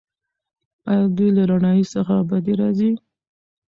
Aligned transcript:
ایا 0.89 1.05
دوی 1.17 1.29
له 1.37 1.43
رڼایي 1.51 1.83
څخه 1.93 2.15
بدې 2.29 2.53
راځي؟ 2.61 2.91